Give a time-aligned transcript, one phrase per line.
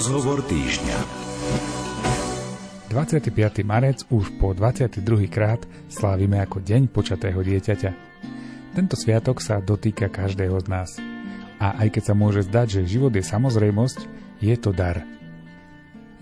[0.00, 0.96] Rozhovor týždňa
[2.88, 3.36] 25.
[3.68, 5.28] marec už po 22.
[5.28, 5.60] krát
[5.92, 7.90] slávime ako Deň počatého dieťaťa.
[8.72, 10.96] Tento sviatok sa dotýka každého z nás.
[11.60, 14.08] A aj keď sa môže zdať, že život je samozrejmosť,
[14.40, 15.04] je to dar.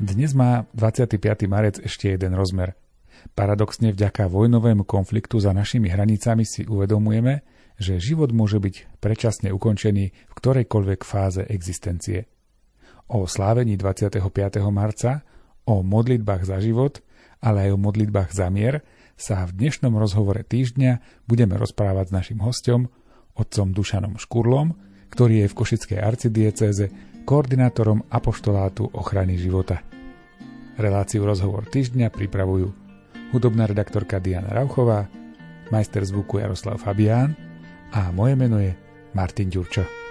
[0.03, 1.23] Dnes má 25.
[1.47, 2.75] marec ešte jeden rozmer.
[3.39, 7.47] Paradoxne vďaka vojnovému konfliktu za našimi hranicami si uvedomujeme,
[7.79, 12.27] že život môže byť predčasne ukončený v ktorejkoľvek fáze existencie.
[13.09, 14.21] O slávení 25.
[14.69, 15.25] marca
[15.65, 17.01] O modlitbách za život,
[17.41, 18.85] ale aj o modlitbách za mier
[19.17, 22.93] sa v dnešnom rozhovore týždňa budeme rozprávať s našim hostom,
[23.33, 24.77] otcom Dušanom Škurlom,
[25.09, 26.85] ktorý je v Košickej arcidiecéze
[27.25, 29.81] koordinátorom apoštolátu ochrany života.
[30.77, 32.69] Reláciu rozhovor týždňa pripravujú
[33.33, 35.09] hudobná redaktorka Diana Rauchová,
[35.73, 37.33] majster zvuku Jaroslav Fabián
[37.89, 38.77] a moje meno je
[39.17, 40.08] Martin Ďurčo.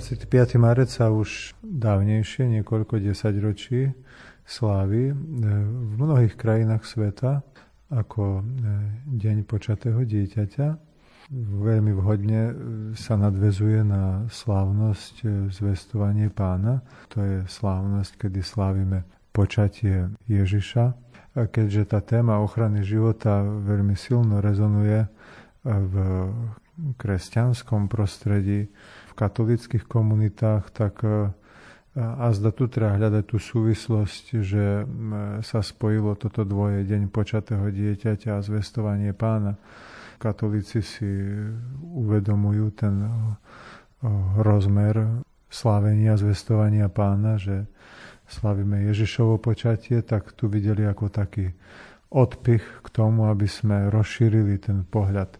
[0.00, 0.56] ...25.
[0.56, 3.92] marec sa už dávnejšie, niekoľko desaťročí
[4.48, 5.14] slávy e,
[5.68, 7.44] v mnohých krajinách sveta
[7.92, 8.42] ako e,
[9.12, 10.68] Deň počatého dieťaťa.
[11.36, 12.52] Veľmi vhodne e,
[12.96, 16.80] sa nadvezuje na slávnosť zvestovanie pána.
[17.12, 19.04] To je slávnosť, kedy slávime
[19.36, 20.96] počatie Ježiša.
[21.36, 25.12] A keďže tá téma ochrany života veľmi silno rezonuje
[25.60, 25.94] v
[26.96, 28.72] kresťanskom prostredí,
[29.20, 31.28] katolických komunitách, tak e,
[32.00, 34.86] a zda tu treba hľadať tú súvislosť, že
[35.42, 39.58] sa spojilo toto dvoje, deň počatého dieťaťa a zvestovanie pána.
[40.22, 41.10] Katolíci si
[41.82, 43.10] uvedomujú ten e,
[44.40, 47.66] rozmer slávenia zvestovania pána, že
[48.30, 51.50] slavíme Ježišovo počatie, tak tu videli ako taký
[52.14, 55.34] odpich k tomu, aby sme rozšírili ten pohľad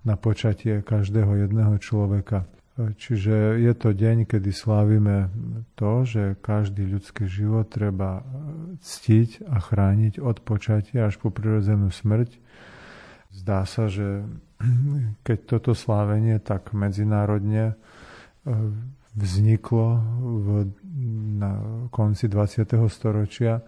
[0.00, 2.48] na počatie každého jedného človeka
[2.80, 5.28] Čiže je to deň, kedy slávime
[5.76, 8.24] to, že každý ľudský život treba
[8.80, 12.40] ctiť a chrániť od počatia až po prirodzenú smrť.
[13.34, 14.24] Zdá sa, že
[15.26, 17.74] keď toto slávenie tak medzinárodne e,
[19.14, 20.46] vzniklo v,
[21.36, 21.58] na
[21.92, 22.64] konci 20.
[22.88, 23.60] storočia,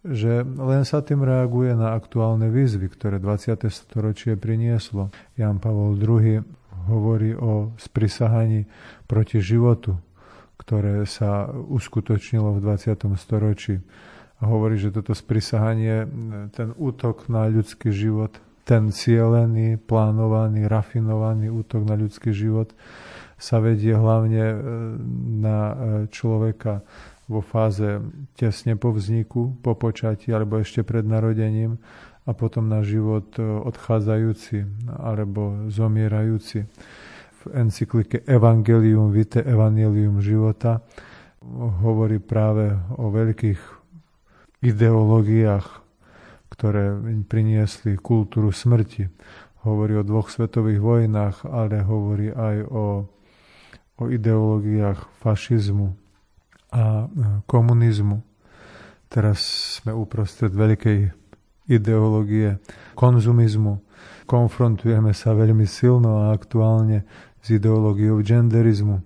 [0.00, 3.68] že len sa tým reaguje na aktuálne výzvy, ktoré 20.
[3.68, 5.12] storočie prinieslo.
[5.36, 6.59] Jan Pavol II
[6.90, 8.66] hovorí o sprisahaní
[9.06, 9.94] proti životu,
[10.58, 13.06] ktoré sa uskutočnilo v 20.
[13.14, 13.78] storočí.
[14.40, 16.08] A hovorí, že toto sprisahanie,
[16.50, 18.34] ten útok na ľudský život,
[18.64, 22.72] ten cielený, plánovaný, rafinovaný útok na ľudský život
[23.40, 24.56] sa vedie hlavne e,
[25.40, 25.74] na e,
[26.12, 26.84] človeka
[27.24, 28.02] vo fáze
[28.36, 31.80] tesne po vzniku, po počatí alebo ešte pred narodením
[32.30, 36.62] a potom na život e, odchádzajúci alebo zomierajúci.
[37.40, 40.86] V encyklike Evangelium Vitae Evangelium života
[41.82, 43.58] hovorí práve o veľkých
[44.62, 45.66] ideológiách,
[46.52, 46.94] ktoré
[47.26, 49.08] priniesli kultúru smrti.
[49.64, 53.08] Hovorí o dvoch svetových vojnách, ale hovorí aj o,
[53.96, 55.96] o ideológiách fašizmu
[56.70, 57.08] a
[57.48, 58.20] komunizmu.
[59.10, 59.40] Teraz
[59.80, 61.19] sme uprostred veľkej
[61.70, 62.58] ideológie
[62.98, 63.78] konzumizmu.
[64.26, 67.06] Konfrontujeme sa veľmi silno a aktuálne
[67.40, 69.00] s ideológiou genderizmu.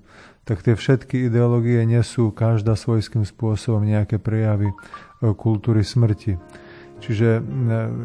[0.44, 4.76] Tak tie všetky ideológie nesú každá svojským spôsobom nejaké prejavy e,
[5.32, 6.36] kultúry smrti.
[7.00, 7.42] Čiže e,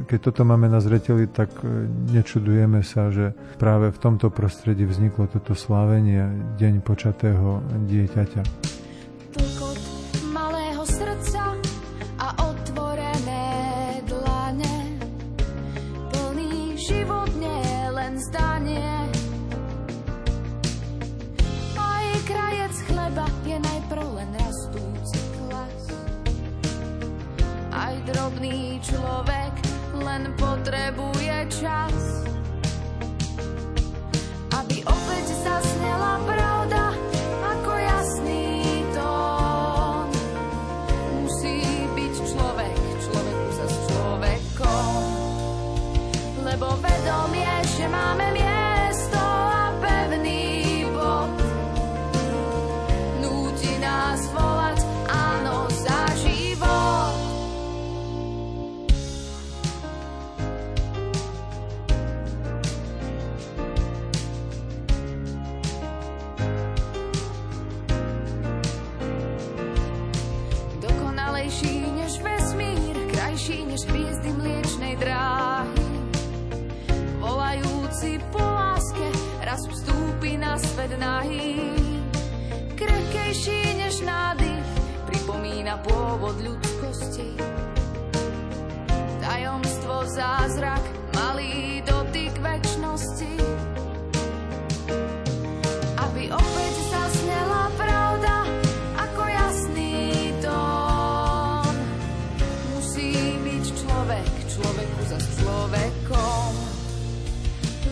[0.08, 5.28] keď toto máme na zreteli, tak e, nečudujeme sa, že práve v tomto prostredí vzniklo
[5.28, 7.60] toto slávenie Deň počatého
[7.92, 8.79] dieťaťa.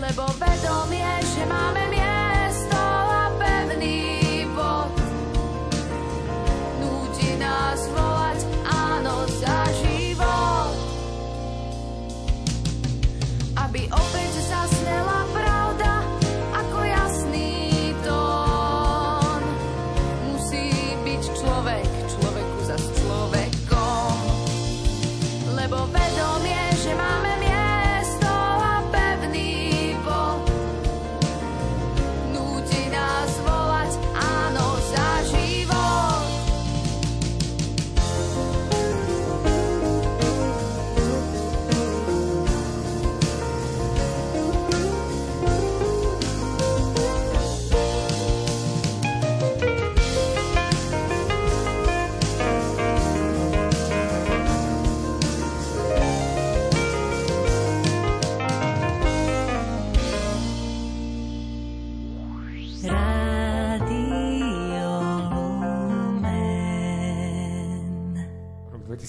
[0.08, 1.04] Lebo vedomie,
[1.36, 1.87] že máme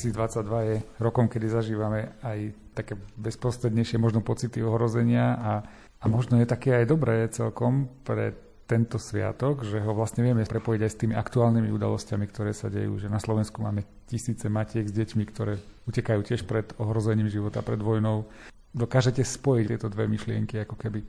[0.07, 5.53] miesto, je rokom, kedy zažívame aj také bezprostrednejšie možno pocity ohrozenia a,
[5.99, 8.35] a možno je také aj dobré celkom pre
[8.69, 13.01] tento sviatok, že ho vlastne vieme prepojiť aj s tými aktuálnymi udalosťami, ktoré sa dejú,
[13.01, 15.57] že na Slovensku máme tisíce matiek s deťmi, ktoré
[15.89, 18.29] utekajú tiež pred ohrozením života, pred vojnou.
[18.77, 21.01] Dokážete spojiť tieto dve myšlienky ako keby?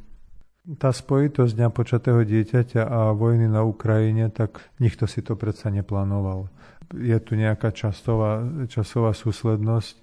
[0.67, 6.51] Tá spojitosť dňa počatého dieťaťa a vojny na Ukrajine, tak nikto si to predsa neplánoval.
[6.99, 9.95] Je tu nejaká časová, časová súslednosť,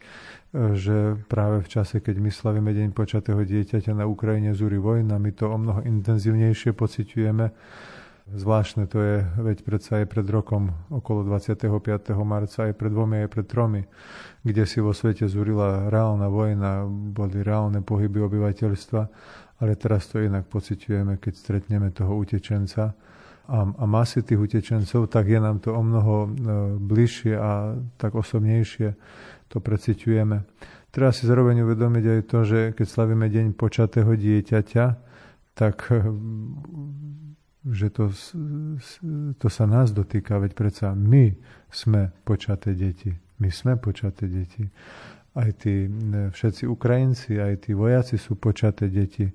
[0.72, 5.30] že práve v čase, keď my slavíme Deň počatého dieťaťa na Ukrajine zúri vojna, my
[5.36, 7.46] to o mnoho intenzívnejšie pociťujeme
[8.26, 11.62] Zvláštne to je, veď predsa aj pred rokom, okolo 25.
[12.26, 13.86] marca, aj pred dvomi, aj pred tromi,
[14.42, 19.02] kde si vo svete zúrila reálna vojna, boli reálne pohyby obyvateľstva,
[19.60, 22.92] ale teraz to inak pociťujeme, keď stretneme toho utečenca
[23.46, 26.28] a, a masy tých utečencov, tak je nám to o mnoho e,
[26.82, 28.94] bližšie a tak osobnejšie
[29.46, 30.42] to preciťujeme.
[30.90, 34.86] Treba si zároveň uvedomiť aj to, že keď slavíme deň počatého dieťaťa,
[35.56, 35.88] tak
[37.66, 38.14] že to,
[39.38, 41.34] to sa nás dotýka, veď predsa my
[41.66, 43.10] sme počaté deti.
[43.42, 44.70] My sme počaté deti.
[45.36, 45.84] Aj tí
[46.32, 49.28] všetci Ukrajinci, aj tí vojaci sú počaté deti.
[49.28, 49.34] E,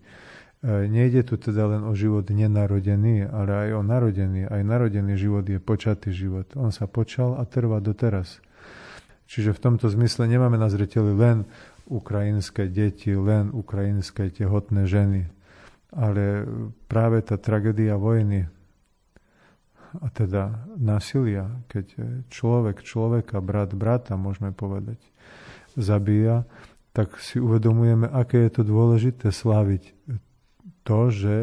[0.89, 4.49] nejde tu teda len o život nenarodený, ale aj o narodený.
[4.49, 6.49] Aj narodený život je počatý život.
[6.57, 8.41] On sa počal a trvá doteraz.
[9.29, 11.45] Čiže v tomto zmysle nemáme na zreteli len
[11.85, 15.29] ukrajinské deti, len ukrajinské tehotné ženy
[15.91, 16.47] ale
[16.87, 18.47] práve tá tragédia vojny
[19.99, 21.85] a teda násilia, keď
[22.31, 25.03] človek človeka, brat brata, môžeme povedať,
[25.77, 26.43] zabíja,
[26.91, 29.95] tak si uvedomujeme, aké je to dôležité sláviť
[30.83, 31.35] to, že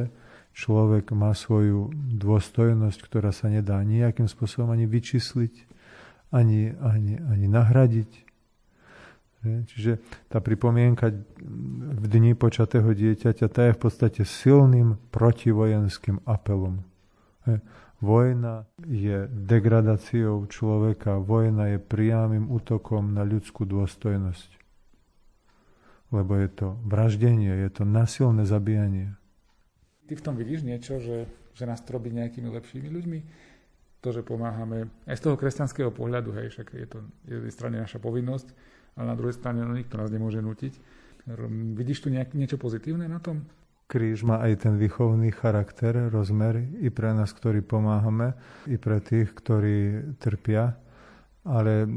[0.53, 5.55] človek má svoju dôstojnosť, ktorá sa nedá nejakým spôsobom ani vyčísliť,
[6.35, 8.11] ani, ani, ani nahradiť.
[9.39, 11.15] Čiže tá pripomienka
[11.95, 16.83] v dni počatého dieťaťa, tá je v podstate silným protivojenským apelom.
[17.99, 24.51] Vojna je degradáciou človeka, vojna je priamým útokom na ľudskú dôstojnosť.
[26.15, 29.19] Lebo je to vraždenie, je to nasilné zabíjanie.
[30.07, 31.27] Ty v tom vidíš niečo, že,
[31.59, 33.21] že nás to robí nejakými lepšími ľuďmi?
[33.99, 37.99] To, že pomáhame aj z toho kresťanského pohľadu, hej, však je to je strane naša
[37.99, 38.55] povinnosť,
[38.95, 40.75] ale na druhej strane no, nikto nás nemôže nutiť.
[41.75, 43.43] Vidíš tu nejak, niečo pozitívne na tom?
[43.89, 48.37] Kríž má aj ten výchovný charakter, rozmer i pre nás, ktorí pomáhame,
[48.69, 50.77] i pre tých, ktorí trpia.
[51.49, 51.89] Ale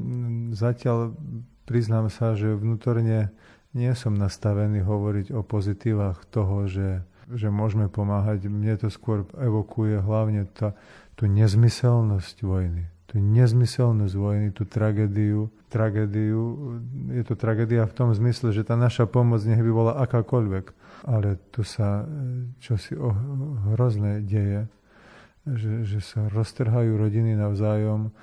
[0.56, 1.12] zatiaľ
[1.68, 3.36] priznám sa, že vnútorne
[3.76, 8.48] nie som nastavený hovoriť o pozitívach toho, že, že môžeme pomáhať.
[8.48, 10.72] Mne to skôr evokuje hlavne tá,
[11.20, 15.52] tú nezmyselnosť vojny tú nezmyselnosť vojny, tú tragédiu.
[15.68, 16.40] Tragédiu,
[17.12, 20.72] je to tragédia v tom zmysle, že tá naša pomoc nech by bola akákoľvek.
[21.06, 22.06] Ale tu sa
[22.62, 22.94] čosi
[23.74, 24.70] hrozné deje,
[25.46, 28.14] že, že sa roztrhajú rodiny navzájom,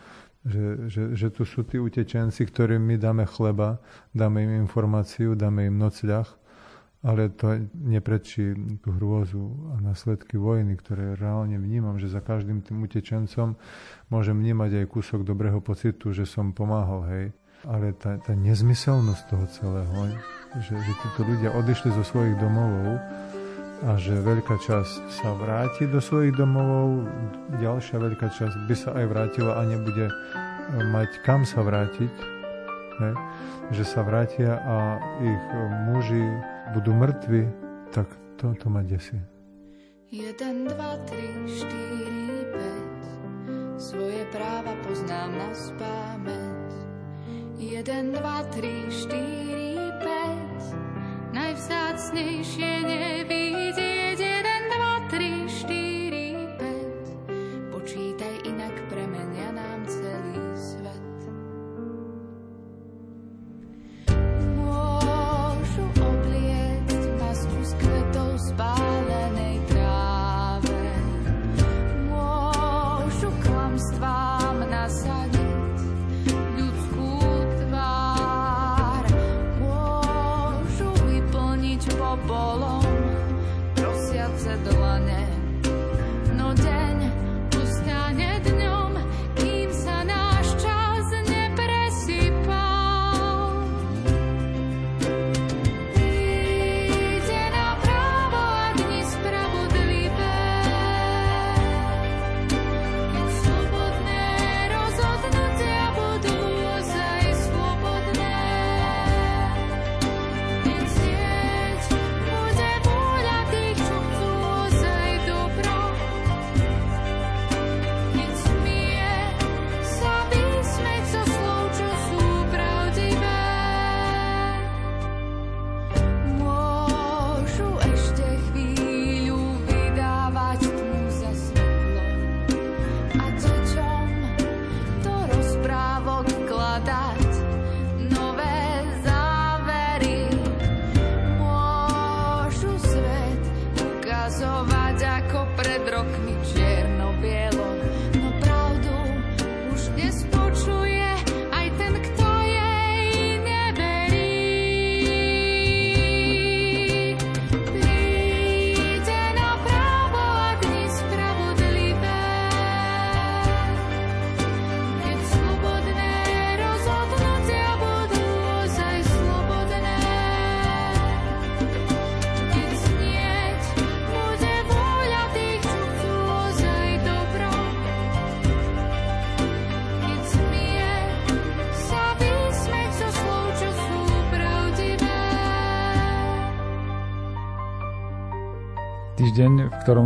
[0.47, 3.83] že, že, že tu sú tí utečenci, ktorým my dáme chleba,
[4.15, 6.39] dáme im informáciu, dáme im nocľah
[7.07, 12.83] ale to neprečí tú hrôzu a následky vojny, ktoré reálne vnímam, že za každým tým
[12.83, 13.55] utečencom
[14.11, 17.27] môžem vnímať aj kúsok dobrého pocitu, že som pomáhal, hej.
[17.67, 19.91] Ale tá, tá nezmyselnosť toho celého,
[20.63, 23.03] že, že títo ľudia odišli zo svojich domovov
[23.83, 27.07] a že veľká časť sa vráti do svojich domovov,
[27.59, 30.11] ďalšia veľká časť by sa aj vrátila a nebude
[30.95, 32.11] mať kam sa vrátiť,
[33.03, 33.15] hej.
[33.75, 35.43] že sa vrátia a ich
[35.91, 36.27] muži
[36.75, 37.47] budú mŕtvi,
[37.95, 38.07] tak
[38.39, 39.19] to, to ma desí.
[40.11, 46.58] 1, 2, 3, 4, 5 Svoje práva poznám na spámeť
[47.59, 53.58] 1, 2, 3, 4, 5 Najvzácnejšie nevidieť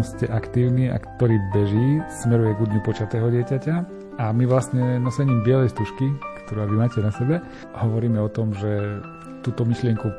[0.02, 3.76] ste aktívni a ktorý beží, smeruje k dňu počatého dieťaťa
[4.18, 6.10] a my vlastne nosením bielej stužky,
[6.44, 7.40] ktorú vy máte na sebe,
[7.78, 9.00] hovoríme o tom, že
[9.40, 10.10] túto myšlienku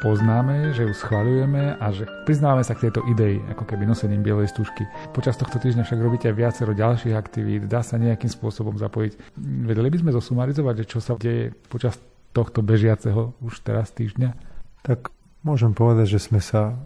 [0.00, 4.48] poznáme, že ju schvaľujeme a že priznávame sa k tejto idei, ako keby nosením bielej
[4.48, 4.88] stužky.
[5.12, 9.36] Počas tohto týždňa však robíte viacero ďalších aktivít, dá sa nejakým spôsobom zapojiť.
[9.38, 12.00] Vedeli by sme zosumarizovať, že čo sa deje počas
[12.32, 14.32] tohto bežiaceho už teraz týždňa?
[14.80, 15.12] Tak
[15.44, 16.80] môžem povedať, že sme sa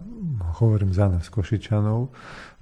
[0.61, 2.11] hovorím za nás, Košičanov.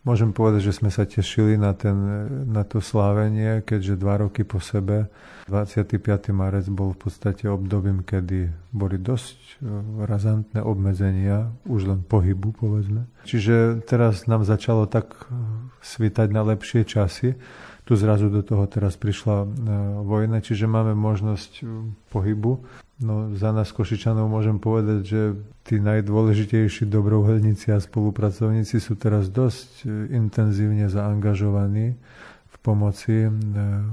[0.03, 1.95] Môžem povedať, že sme sa tešili na, ten,
[2.43, 5.07] na to slávenie, keďže dva roky po sebe,
[5.47, 5.95] 25.
[6.35, 9.53] marec bol v podstate obdobím, kedy boli dosť e,
[10.03, 13.07] razantné obmedzenia, už len pohybu, povedzme.
[13.23, 15.39] Čiže teraz nám začalo tak e,
[15.79, 17.39] svítať na lepšie časy.
[17.83, 19.47] Tu zrazu do toho teraz prišla e,
[20.07, 21.67] vojna, čiže máme možnosť
[22.09, 22.63] pohybu
[23.03, 25.21] No, za nás Košičanov môžem povedať, že
[25.67, 31.99] tí najdôležitejší dobrovoľníci a spolupracovníci sú teraz dosť e, intenzívne zaangažovaní
[32.47, 33.29] v pomoci e,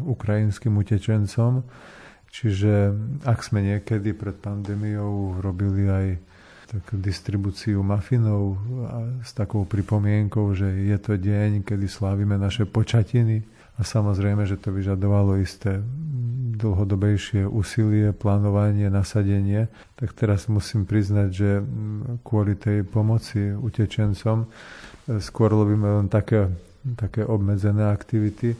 [0.06, 1.66] ukrajinským utečencom.
[2.30, 2.94] Čiže
[3.26, 6.06] ak sme niekedy pred pandémiou robili aj
[6.70, 13.42] takú distribúciu mafinov a s takou pripomienkou, že je to deň, kedy slávime naše počatiny,
[13.80, 15.80] a samozrejme, že to vyžadovalo isté
[16.60, 19.72] dlhodobejšie úsilie, plánovanie, nasadenie.
[19.96, 21.50] Tak teraz musím priznať, že
[22.20, 24.46] kvôli tej pomoci utečencom e,
[25.24, 26.52] skôr robíme len také,
[27.00, 28.52] také obmedzené aktivity.
[28.52, 28.56] E,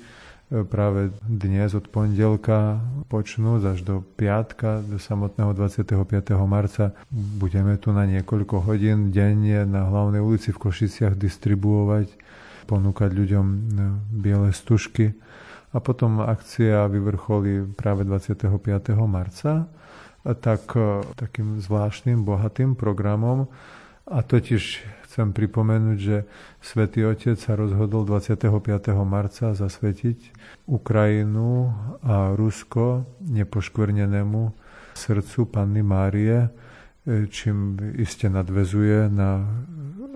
[0.64, 2.80] práve dnes od pondelka
[3.12, 6.00] počnú až do piatka, do samotného 25.
[6.48, 6.96] marca.
[7.12, 12.29] Budeme tu na niekoľko hodín denne na hlavnej ulici v Košiciach distribuovať
[12.70, 13.56] ponúkať ľuďom e,
[14.14, 15.18] biele stužky.
[15.74, 18.46] A potom akcia vyvrcholí práve 25.
[19.10, 19.66] marca
[20.22, 23.50] tak, e, takým zvláštnym, bohatým programom.
[24.10, 26.26] A totiž chcem pripomenúť, že
[26.62, 28.50] Svetý Otec sa rozhodol 25.
[29.06, 30.18] marca zasvetiť
[30.66, 34.42] Ukrajinu a Rusko nepoškvrnenému
[34.94, 36.50] srdcu Panny Márie,
[37.06, 39.48] čím iste nadvezuje na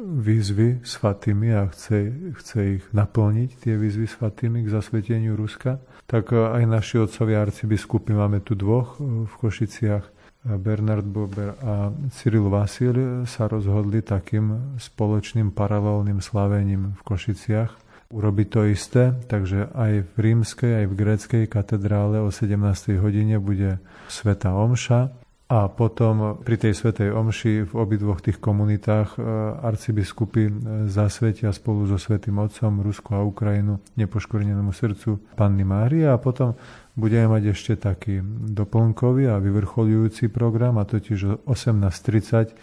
[0.04, 6.36] výzvy svatými a chce, chce ich naplniť, tie výzvy svatými k zasveteniu Ruska, tak e,
[6.36, 10.04] aj naši otcovia arcibiskupy, máme tu dvoch e, v Košiciach,
[10.44, 17.72] Bernard Bober a Cyril Vasil sa rozhodli takým spoločným paralelným slavením v Košiciach
[18.12, 22.60] urobiť to isté, takže aj v rímskej, aj v gréckej katedrále o 17.
[23.00, 23.80] hodine bude
[24.12, 25.23] Sveta Omša
[25.54, 29.18] a potom pri tej Svetej Omši v obidvoch tých komunitách e,
[29.62, 30.52] arcibiskupy e,
[30.90, 36.58] zasvetia spolu so Svetým Otcom Rusko a Ukrajinu nepoškvrnenému srdcu Panny Mária a potom
[36.98, 38.18] budeme mať ešte taký
[38.50, 42.54] doplnkový a vyvrcholujúci program a totiž o 18.30 e,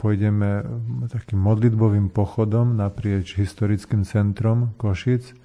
[0.00, 0.64] pôjdeme
[1.12, 5.36] takým modlitbovým pochodom naprieč historickým centrom Košic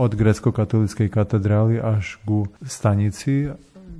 [0.00, 3.52] od grecko-katolíckej katedrály až ku stanici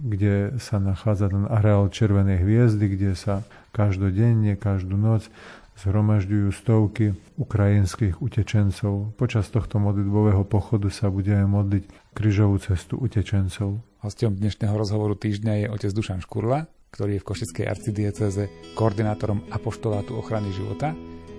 [0.02, 5.30] kde sa nachádza ten areál Červenej hviezdy, kde sa každodenne, každú noc
[5.78, 9.14] zhromažďujú stovky ukrajinských utečencov.
[9.16, 13.80] Počas tohto modlitbového pochodu sa budeme modliť kryžovú cestu utečencov.
[14.02, 18.44] Hostom dnešného rozhovoru týždňa je otec Dušan Škurla, ktorý je v Košickej arcidieceze
[18.76, 20.92] koordinátorom apoštolátu ochrany života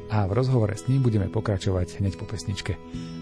[0.10, 2.74] a v rozhovore s ním budeme pokračovať hneď po pesničke.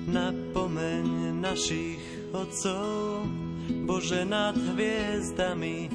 [0.08, 1.99] Napomeň našich
[2.32, 3.51] otcov
[3.86, 5.91] Bože nad hviezdami.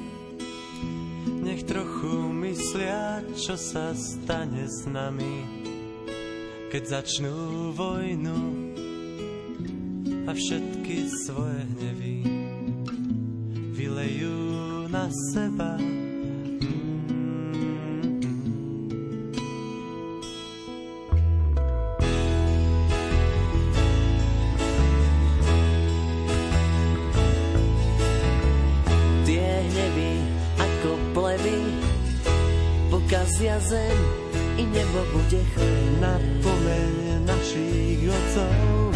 [1.43, 5.43] Nech trochu myslia, čo sa stane s nami,
[6.71, 8.39] keď začnú vojnu
[10.27, 12.15] a všetky svoje hnevy
[13.71, 14.37] vylejú
[14.91, 15.79] na seba.
[33.59, 33.97] zem
[34.57, 35.41] i nebo bude
[36.01, 38.93] na pomeň našich otcov.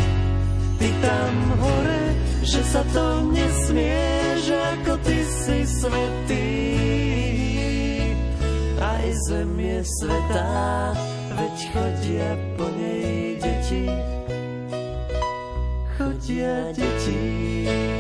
[0.78, 2.04] Ty tam hore,
[2.42, 4.02] že sa to nesmie,
[4.42, 6.50] že ako ty si svetý.
[8.82, 10.50] Aj zem je svetá,
[11.38, 13.86] veď chodia po nej deti.
[15.98, 17.91] Chodia deti.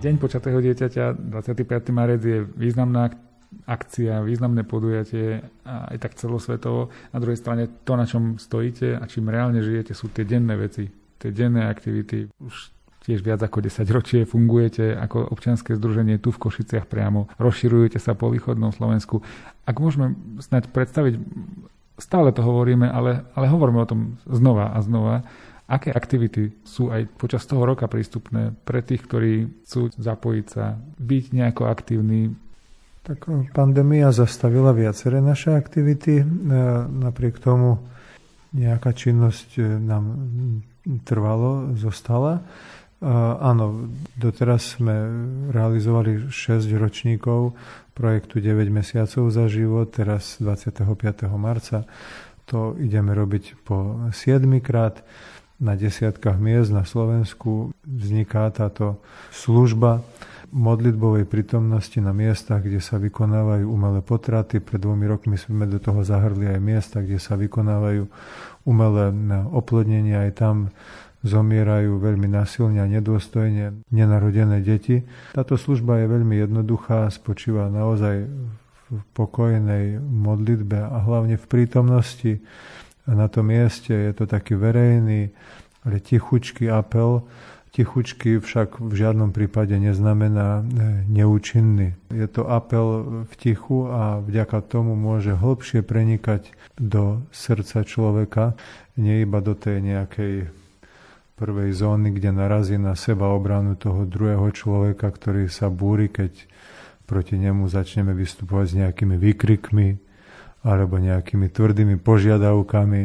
[0.00, 1.92] Deň počatého dieťaťa, 25.
[1.92, 3.12] marec je významná
[3.68, 6.88] akcia, významné podujatie aj tak celosvetovo.
[7.12, 10.88] Na druhej strane to, na čom stojíte a čím reálne žijete, sú tie denné veci,
[11.20, 12.32] tie denné aktivity.
[12.40, 12.72] Už
[13.04, 18.16] tiež viac ako 10 ročie fungujete ako občianske združenie tu v Košiciach priamo, rozširujete sa
[18.16, 19.20] po východnom Slovensku.
[19.68, 21.20] Ak môžeme snať predstaviť,
[22.00, 25.28] stále to hovoríme, ale, ale hovoríme o tom znova a znova,
[25.70, 31.24] Aké aktivity sú aj počas toho roka prístupné pre tých, ktorí chcú zapojiť sa, byť
[31.30, 32.34] nejako aktívni?
[33.06, 36.20] Tak eh, pandémia zastavila viaceré naše aktivity.
[36.20, 36.26] Eh,
[36.90, 37.78] napriek tomu
[38.50, 40.04] nejaká činnosť eh, nám
[41.06, 42.42] trvalo, zostala.
[43.40, 44.92] Áno, doteraz sme
[45.56, 47.56] realizovali 6 ročníkov
[47.96, 50.84] projektu 9 mesiacov za život, teraz 25.
[51.40, 51.88] marca.
[52.52, 55.00] To ideme robiť po 7 krát
[55.60, 58.96] na desiatkách miest na Slovensku vzniká táto
[59.28, 60.00] služba
[60.50, 64.58] modlitbovej prítomnosti na miestach, kde sa vykonávajú umelé potraty.
[64.58, 68.02] Pred dvomi rokmi sme do toho zahrli aj miesta, kde sa vykonávajú
[68.66, 69.14] umelé
[69.54, 70.26] oplodnenia.
[70.26, 70.74] Aj tam
[71.22, 75.04] zomierajú veľmi nasilne a nedôstojne nenarodené deti.
[75.36, 78.26] Táto služba je veľmi jednoduchá, spočíva naozaj
[78.90, 82.42] v pokojnej modlitbe a hlavne v prítomnosti
[83.14, 83.90] na tom mieste.
[83.90, 85.30] Je to taký verejný,
[85.86, 87.26] ale tichučký apel.
[87.70, 90.62] Tichučky však v žiadnom prípade neznamená e,
[91.06, 91.94] neúčinný.
[92.10, 98.58] Je to apel v tichu a vďaka tomu môže hlbšie prenikať do srdca človeka,
[98.98, 100.50] nie iba do tej nejakej
[101.38, 106.50] prvej zóny, kde narazí na seba obranu toho druhého človeka, ktorý sa búri, keď
[107.06, 110.09] proti nemu začneme vystupovať s nejakými výkrikmi,
[110.60, 113.02] alebo nejakými tvrdými požiadavkami,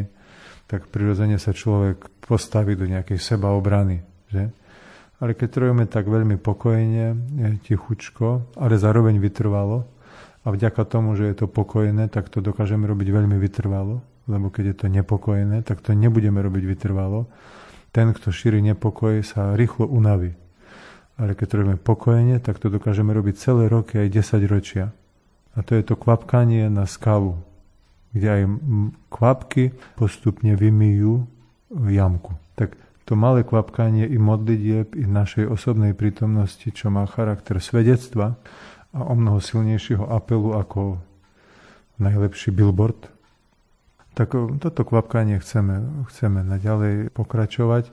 [0.66, 4.02] tak prirodzene sa človek postaví do nejakej sebaobrany.
[4.28, 4.50] Že?
[5.22, 7.16] Ale keď to tak veľmi pokojne,
[7.64, 9.96] tichučko, ale zároveň vytrvalo,
[10.46, 13.98] a vďaka tomu, že je to pokojné, tak to dokážeme robiť veľmi vytrvalo,
[14.30, 17.26] lebo keď je to nepokojné, tak to nebudeme robiť vytrvalo.
[17.90, 20.38] Ten, kto šíri nepokoj, sa rýchlo unaví.
[21.18, 24.94] Ale keď to robíme pokojne, tak to dokážeme robiť celé roky, aj 10 ročia.
[25.56, 27.40] A to je to kvapkanie na skalu,
[28.12, 28.42] kde aj
[29.08, 31.24] kvapky postupne vymýjú
[31.72, 32.36] jamku.
[32.60, 32.76] Tak
[33.08, 38.36] to malé kvapkanie i modlitieb, i našej osobnej prítomnosti, čo má charakter svedectva
[38.92, 41.00] a o mnoho silnejšieho apelu ako
[41.96, 43.08] najlepší billboard,
[44.16, 47.88] tak toto kvapkanie chceme, chceme naďalej pokračovať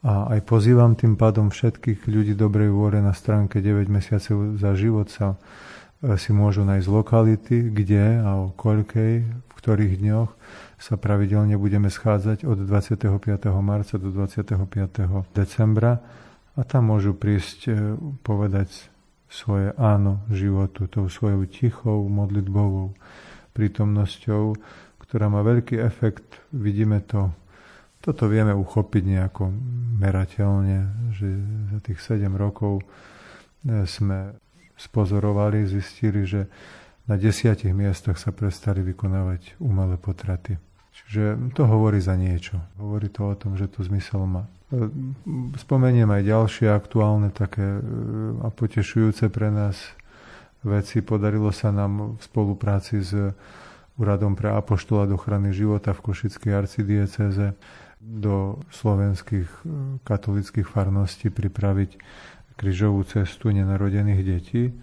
[0.00, 5.12] a aj pozývam tým pádom všetkých ľudí dobrej vôre na stránke 9 mesiacov za život
[5.12, 10.30] sa E, si môžu nájsť lokality, kde a o koľkej, v ktorých dňoch
[10.80, 13.20] sa pravidelne budeme schádzať od 25.
[13.60, 14.56] marca do 25.
[15.36, 16.00] decembra
[16.56, 17.72] a tam môžu prísť e,
[18.24, 18.88] povedať
[19.28, 22.96] svoje áno životu, tou svojou tichou modlitbovou
[23.54, 24.56] prítomnosťou,
[25.04, 26.40] ktorá má veľký efekt.
[26.50, 27.30] Vidíme to,
[28.00, 29.52] toto vieme uchopiť nejako
[30.00, 31.28] merateľne, že
[31.76, 32.80] za tých 7 rokov
[33.68, 34.32] e, sme
[34.80, 36.48] spozorovali, zistili, že
[37.04, 40.56] na desiatich miestach sa prestali vykonávať umelé potraty.
[40.94, 42.62] Čiže to hovorí za niečo.
[42.78, 44.46] Hovorí to o tom, že to zmysel má.
[45.58, 47.82] Spomeniem aj ďalšie aktuálne také e,
[48.46, 49.74] a potešujúce pre nás
[50.62, 51.02] veci.
[51.02, 53.12] Podarilo sa nám v spolupráci s
[53.98, 57.52] Úradom pre apoštolát ochrany života v Košickej arcidieceze
[58.00, 59.60] do slovenských e,
[60.06, 61.90] katolických farností pripraviť
[62.60, 64.76] križovú cestu nenarodených detí,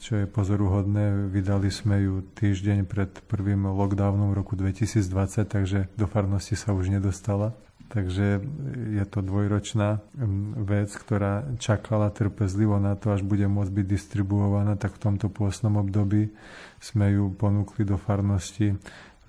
[0.00, 1.28] čo je pozoruhodné.
[1.28, 7.52] Vydali sme ju týždeň pred prvým lockdownom roku 2020, takže do farnosti sa už nedostala.
[7.88, 8.40] Takže
[8.96, 10.04] je to dvojročná
[10.60, 15.80] vec, ktorá čakala trpezlivo na to, až bude môcť byť distribuovaná, tak v tomto pôsnom
[15.80, 16.28] období
[16.84, 18.76] sme ju ponúkli do farnosti.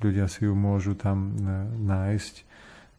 [0.04, 1.52] Ľudia si ju môžu tam e,
[1.88, 2.36] nájsť.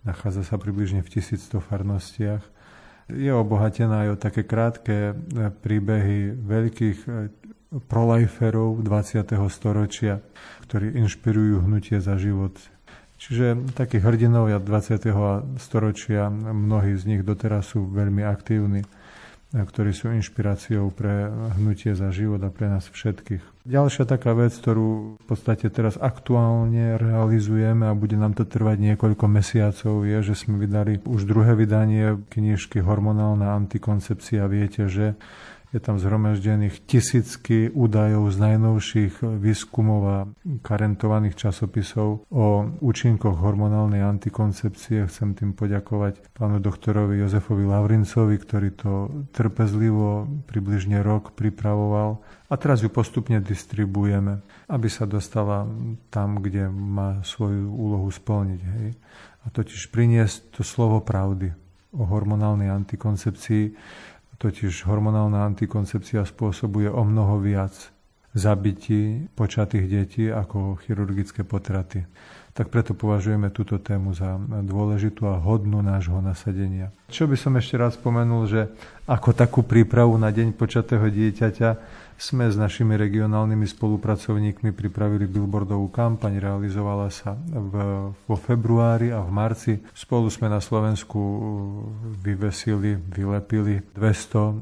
[0.08, 2.59] Nachádza sa približne v 1100 farnostiach
[3.14, 5.12] je obohatená aj o také krátke e,
[5.50, 7.10] príbehy veľkých e,
[7.86, 9.30] proliferov 20.
[9.46, 10.18] storočia,
[10.66, 12.58] ktorí inšpirujú hnutie za život.
[13.20, 15.60] Čiže takí hrdinovia 20.
[15.60, 18.82] storočia, mnohí z nich doteraz sú veľmi aktívni.
[19.50, 21.26] Ktorí sú inšpiráciou pre
[21.58, 23.66] hnutie za život a pre nás všetkých.
[23.66, 29.26] Ďalšia taká vec, ktorú v podstate teraz aktuálne realizujeme a bude nám to trvať niekoľko
[29.26, 34.46] mesiacov, je, že sme vydali už druhé vydanie knižky Hormonálna antikoncepcia.
[34.46, 35.18] Viete, že
[35.70, 40.18] je tam zhromaždených tisícky údajov z najnovších výskumov a
[40.66, 42.46] karentovaných časopisov o
[42.82, 45.06] účinkoch hormonálnej antikoncepcie.
[45.06, 48.92] Chcem tým poďakovať pánu doktorovi Jozefovi Lavrincovi, ktorý to
[49.30, 52.18] trpezlivo približne rok pripravoval.
[52.50, 55.70] A teraz ju postupne distribuujeme, aby sa dostala
[56.10, 58.60] tam, kde má svoju úlohu splniť.
[58.60, 58.88] Hej.
[59.46, 61.54] A totiž priniesť to slovo pravdy
[61.94, 63.74] o hormonálnej antikoncepcii,
[64.40, 67.76] Totiž hormonálna antikoncepcia spôsobuje o mnoho viac
[68.32, 72.08] zabití počatých detí ako chirurgické potraty.
[72.56, 76.88] Tak preto považujeme túto tému za dôležitú a hodnú nášho nasadenia.
[77.12, 78.72] Čo by som ešte raz spomenul, že
[79.06, 81.70] ako takú prípravu na deň počatého dieťaťa
[82.20, 87.74] sme s našimi regionálnymi spolupracovníkmi pripravili billboardovú kampaň, realizovala sa v,
[88.12, 89.80] vo februári a v marci.
[89.96, 91.40] Spolu sme na Slovensku uh,
[92.20, 94.52] vyvesili, vylepili 200 uh,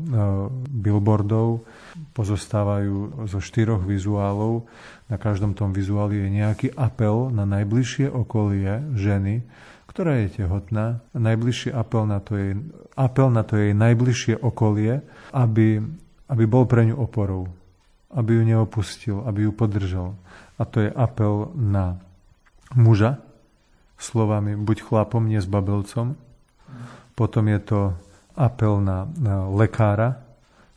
[0.71, 1.67] billboardov,
[2.15, 4.71] pozostávajú zo štyroch vizuálov.
[5.11, 9.43] Na každom tom vizuáli je nejaký apel na najbližšie okolie ženy,
[9.91, 11.03] ktorá je tehotná.
[11.11, 12.55] Najbližší apel na to jej,
[12.95, 15.03] apel na to jej najbližšie okolie,
[15.35, 15.83] aby
[16.29, 17.49] aby bol pre ňu oporou,
[18.13, 20.17] aby ju neopustil, aby ju podržal.
[20.61, 21.97] A to je apel na
[22.77, 23.21] muža,
[23.97, 26.15] slovami buď chlapom, nie s babelcom.
[27.17, 27.81] Potom je to
[28.39, 30.23] apel na, na lekára,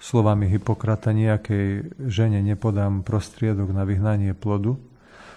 [0.02, 4.74] slovami Hipokrata nejakej žene nepodám prostriedok na vyhnanie plodu.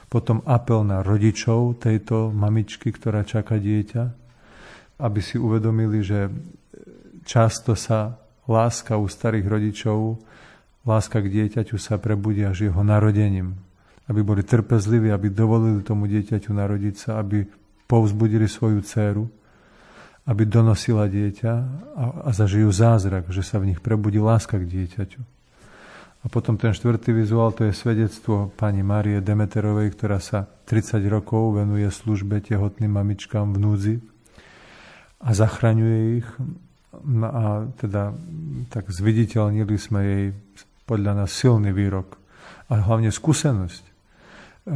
[0.08, 4.04] Potom apel na rodičov tejto mamičky, ktorá čaká dieťa,
[5.04, 6.32] aby si uvedomili, že
[7.28, 10.20] často sa láska u starých rodičov,
[10.84, 13.56] láska k dieťaťu sa prebudí až jeho narodením.
[14.04, 17.48] Aby boli trpezliví, aby dovolili tomu dieťaťu narodiť sa, aby
[17.88, 19.24] povzbudili svoju dceru,
[20.28, 21.52] aby donosila dieťa
[21.96, 25.20] a, a zažijú zázrak, že sa v nich prebudí láska k dieťaťu.
[26.24, 31.60] A potom ten štvrtý vizuál, to je svedectvo pani Marie Demeterovej, ktorá sa 30 rokov
[31.60, 33.96] venuje službe tehotným mamičkám v núdzi
[35.20, 36.28] a zachraňuje ich
[37.24, 38.14] a teda
[38.70, 40.24] tak zviditeľnili sme jej
[40.84, 42.20] podľa nás silný výrok
[42.68, 43.92] a hlavne skúsenosť e,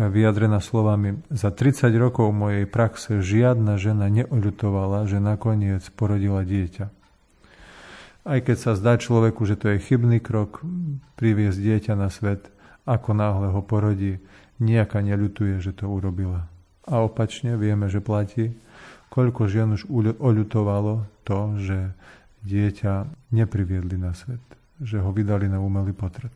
[0.08, 6.86] vyjadrená slovami za 30 rokov mojej praxe žiadna žena neoľutovala, že nakoniec porodila dieťa.
[8.28, 10.60] Aj keď sa zdá človeku, že to je chybný krok
[11.16, 12.52] priviesť dieťa na svet,
[12.84, 14.20] ako náhle ho porodí,
[14.60, 16.48] nejaká neľutuje, že to urobila.
[16.88, 18.52] A opačne vieme, že platí,
[19.08, 21.78] koľko žien už oľutovalo to, že
[22.44, 24.42] dieťa nepriviedli na svet,
[24.80, 26.34] že ho vydali na umelý potret.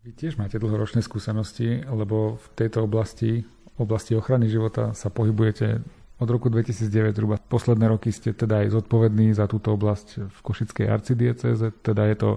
[0.00, 3.44] Vy tiež máte dlhoročné skúsenosti, lebo v tejto oblasti,
[3.76, 5.84] oblasti ochrany života sa pohybujete
[6.20, 7.36] od roku 2009 zhruba.
[7.40, 12.30] Posledné roky ste teda aj zodpovední za túto oblasť v Košickej arcidieceze, teda je to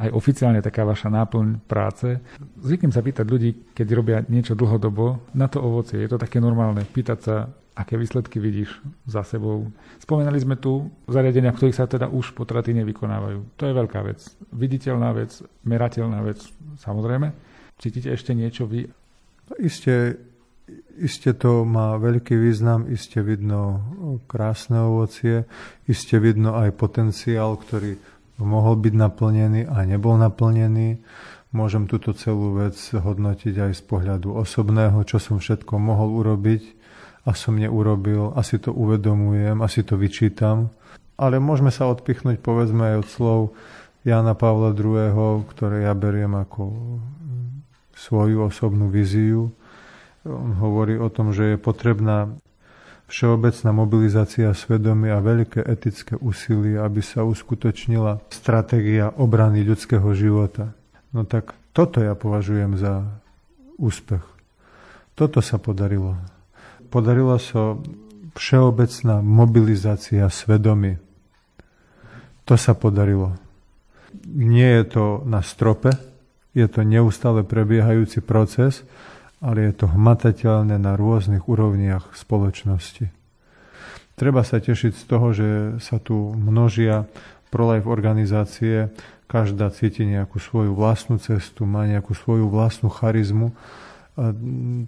[0.00, 2.16] aj oficiálne taká vaša náplň práce.
[2.64, 6.00] Zvyknem sa pýtať ľudí, keď robia niečo dlhodobo, na to ovocie.
[6.00, 9.68] Je to také normálne pýtať sa, aké výsledky vidíš za sebou.
[10.00, 13.60] Spomenali sme tu zariadenia, v ktorých sa teda už potraty nevykonávajú.
[13.60, 14.24] To je veľká vec.
[14.56, 15.36] Viditeľná vec,
[15.68, 16.40] merateľná vec,
[16.80, 17.32] samozrejme.
[17.76, 18.88] Cítite ešte niečo vy?
[19.60, 20.16] Isté,
[20.96, 23.84] iste to má veľký význam, iste vidno
[24.28, 25.44] krásne ovocie,
[25.88, 27.96] iste vidno aj potenciál, ktorý
[28.44, 31.00] mohol byť naplnený a nebol naplnený.
[31.50, 36.62] Môžem túto celú vec hodnotiť aj z pohľadu osobného, čo som všetko mohol urobiť
[37.26, 40.72] a som neurobil, asi to uvedomujem, asi to vyčítam.
[41.20, 43.40] Ale môžeme sa odpichnúť povedzme aj od slov
[44.06, 46.96] Jana Pavla II., ktoré ja beriem ako
[47.92, 49.52] svoju osobnú víziu.
[50.24, 52.32] On hovorí o tom, že je potrebná
[53.10, 60.70] všeobecná mobilizácia svedomia a veľké etické úsilie, aby sa uskutočnila stratégia obrany ľudského života.
[61.10, 63.02] No tak toto ja považujem za
[63.82, 64.22] úspech.
[65.18, 66.14] Toto sa podarilo
[66.90, 67.78] podarila sa
[68.34, 70.98] všeobecná mobilizácia svedomí.
[72.44, 73.38] To sa podarilo.
[74.26, 75.94] Nie je to na strope,
[76.50, 78.82] je to neustále prebiehajúci proces,
[79.40, 83.08] ale je to hmatateľné na rôznych úrovniach spoločnosti.
[84.20, 85.48] Treba sa tešiť z toho, že
[85.80, 87.08] sa tu množia
[87.48, 88.92] pro-life organizácie,
[89.24, 93.56] každá cíti nejakú svoju vlastnú cestu, má nejakú svoju vlastnú charizmu
[94.18, 94.34] a,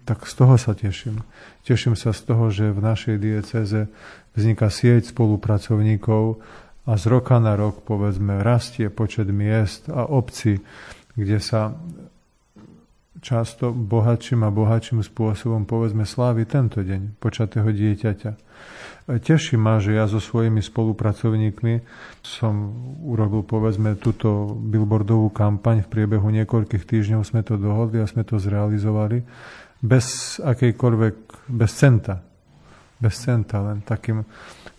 [0.05, 1.25] tak z toho sa teším.
[1.65, 3.89] Teším sa z toho, že v našej dieceze
[4.37, 6.45] vzniká sieť spolupracovníkov
[6.85, 10.61] a z roka na rok, povedzme, rastie počet miest a obcí,
[11.15, 11.73] kde sa
[13.23, 18.31] často bohatším a bohatším spôsobom, povedzme, slávi tento deň počatého dieťaťa.
[19.03, 21.83] Teší ma, že ja so svojimi spolupracovníkmi
[22.23, 22.75] som
[23.07, 25.87] urobil, povedzme, túto billboardovú kampaň.
[25.87, 29.23] V priebehu niekoľkých týždňov sme to dohodli a sme to zrealizovali
[29.83, 31.15] bez akejkoľvek,
[31.51, 32.23] bez centa.
[32.99, 34.23] Bez centa, len takým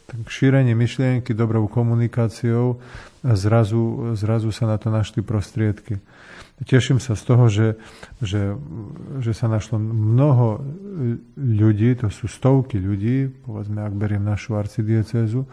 [0.08, 2.80] tak šírenie myšlienky, dobrou komunikáciou
[3.24, 6.00] zrazu, zrazu sa na to našli prostriedky.
[6.62, 7.68] Teším sa z toho, že,
[8.22, 8.54] že,
[9.20, 10.62] že sa našlo mnoho
[11.34, 15.50] ľudí, to sú stovky ľudí, povedzme, ak beriem našu arcidiecezu,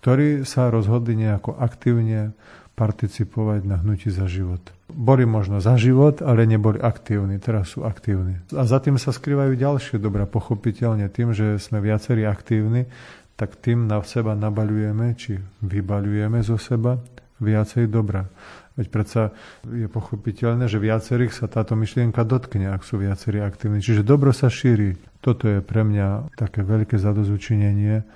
[0.00, 2.32] ktorí sa rozhodli nejako aktívne
[2.78, 4.62] participovať na hnutí za život.
[4.88, 8.38] Boli možno za život, ale neboli aktívni, teraz sú aktívni.
[8.54, 12.86] A za tým sa skrývajú ďalšie dobrá, pochopiteľne tým, že sme viacerí aktívni,
[13.34, 17.02] tak tým na seba nabaľujeme, či vybaľujeme zo seba
[17.42, 18.30] viacej dobra.
[18.78, 19.22] Veď predsa
[19.66, 23.82] je pochopiteľné, že viacerých sa táto myšlienka dotkne, ak sú viacerí aktívni.
[23.82, 24.94] Čiže dobro sa šíri.
[25.18, 28.06] Toto je pre mňa také veľké zadozučinenie.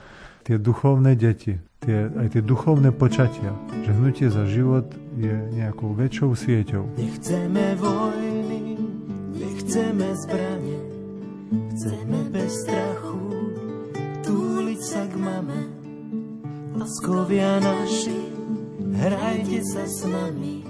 [0.46, 4.87] Tie duchovné deti, tie, aj tie duchovné počatia, že hnutie za život
[5.18, 6.98] je nejakou väčšou sieťou.
[6.98, 8.79] Nechceme vojny,
[9.38, 10.79] nechceme zbranie,
[11.75, 13.22] chceme bez strachu
[14.83, 15.70] sa k mame.
[16.75, 18.35] Laskovia naši,
[18.92, 20.64] hrajte sa s nami.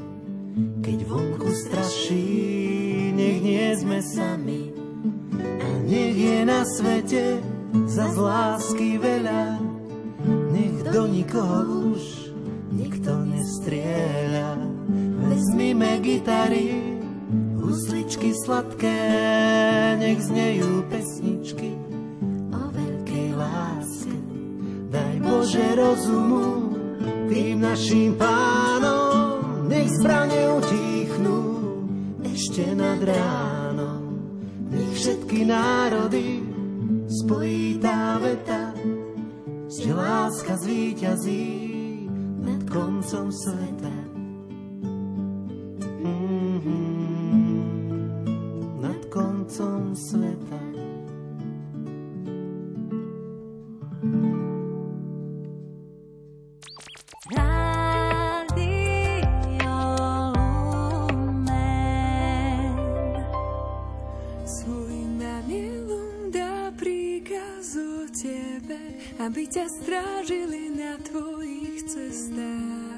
[0.83, 4.73] Keď vonku straší, nech nie sme sami.
[5.39, 7.39] A nech je na svete
[7.89, 9.59] za lásky veľa.
[10.53, 12.33] Nech do nikoho už
[12.71, 14.59] nikto nestrieľa.
[15.31, 16.99] Vezmime gitary,
[17.59, 19.01] husličky sladké,
[19.99, 21.83] nech znejú pesničky
[25.43, 26.72] Bože rozumu,
[27.33, 31.41] tým našim pánom, nech zbrane utichnú
[32.29, 34.21] ešte nad ránom.
[34.69, 36.45] Nech všetky národy
[37.09, 38.77] spojí tá veta,
[39.65, 41.49] že láska zvíťazí
[42.45, 43.97] nad koncom sveta.
[46.05, 47.57] Mm-hmm,
[48.77, 50.72] nad koncom sveta.
[69.23, 72.91] Aby ťa strážili na tvojich cestách.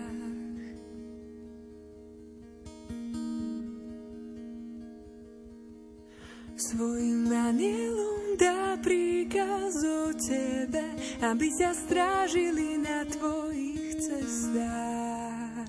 [6.56, 15.68] Svojim anielom dá príkaz o tebe, aby ťa strážili na tvojich cestách.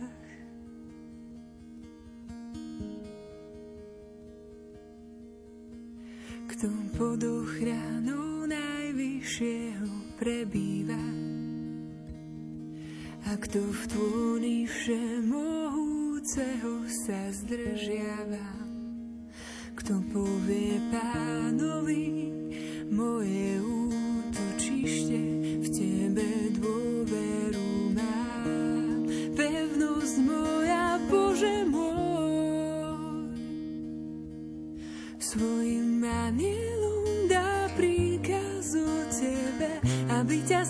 [6.48, 11.04] Kto pod ochranou najvyššieho prebýva.
[13.26, 18.54] A kto v tvúni všemohúceho sa zdržiava,
[19.76, 22.30] kto povie pánovi,
[22.94, 25.20] moje útočište
[25.60, 29.10] v tebe dôveru mám.
[29.34, 33.34] Pevnosť moja, Bože môj,
[35.18, 36.65] svojim anielom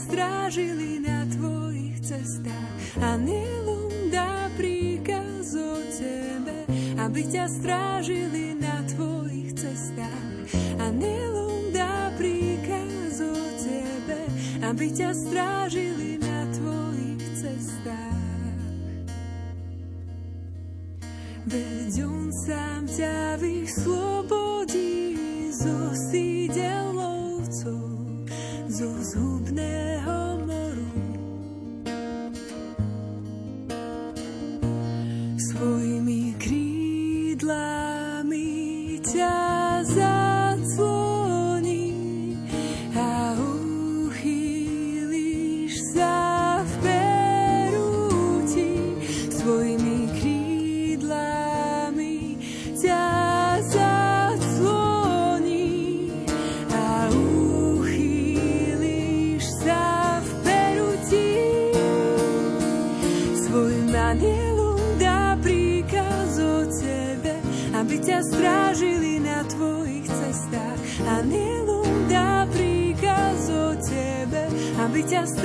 [0.06, 2.78] strážili na tvojich cestách.
[3.02, 6.70] Anielom dá príkaz o tebe,
[7.02, 10.54] aby ťa strážili na tvojich cestách.
[10.78, 14.30] Anielom dá príkaz o tebe,
[14.62, 18.54] aby ťa strážili na tvojich cestách.
[21.50, 25.18] Veď on sám ťa vyslobodí
[25.50, 27.86] zo sídel lovcov
[28.66, 29.85] zo zhubného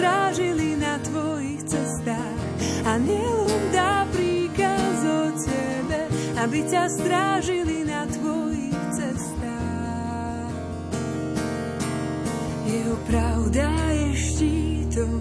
[0.01, 2.41] strážili na tvojich cestách.
[2.89, 6.09] anielom dá príkaz o tebe,
[6.41, 10.57] aby ťa strážili na tvojich cestách.
[12.65, 15.21] Jeho pravda je štítom,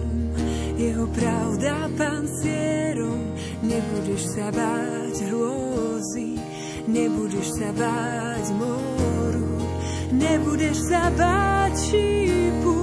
[0.80, 6.40] jeho pravda pancierom, nebudeš sa báť hrôzy,
[6.88, 9.60] nebudeš sa báť moru,
[10.16, 12.79] nebudeš sa báť šípu,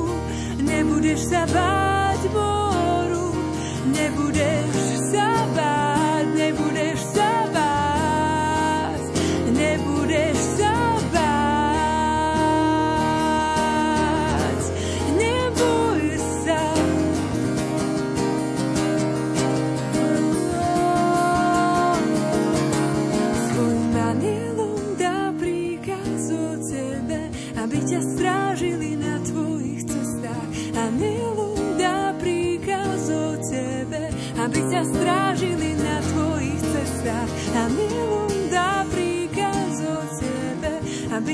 [0.68, 3.32] nebudeš sa báť moru,
[3.88, 4.96] nebudeš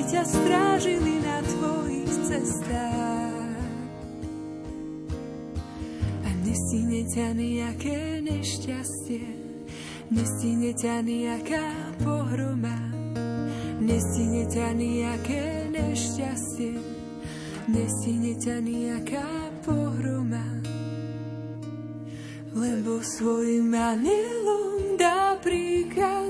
[0.04, 3.56] aby ťa strážili na tvojich cestách.
[6.28, 9.24] A nestíne ťa nejaké nešťastie,
[10.12, 11.64] nestíne ťa nejaká
[12.04, 12.76] pohroma,
[13.80, 16.76] nestíne ťa nejaké nešťastie,
[17.72, 19.28] nestíne ťa nejaká
[19.64, 20.44] pohroma.
[22.52, 26.23] Lebo svojim anielom dá príkaz